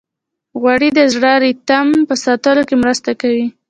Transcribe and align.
غوړې 0.59 0.89
د 0.97 0.99
زړه 1.13 1.33
د 1.39 1.41
ریتم 1.43 1.87
په 2.07 2.15
ساتلو 2.25 2.61
کې 2.67 2.75
مرسته 2.83 3.09
کوي. 3.21 3.45